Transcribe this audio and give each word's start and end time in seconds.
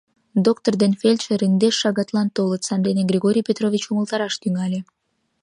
Доктор 0.47 0.73
ден 0.81 0.93
фельдшер 1.01 1.39
индеш 1.47 1.75
шагатлан 1.81 2.27
толыт, 2.35 2.61
сандене 2.67 3.03
Григорий 3.11 3.47
Петрович 3.49 3.83
умылтараш 3.91 4.35
тӱҥале. 4.41 4.79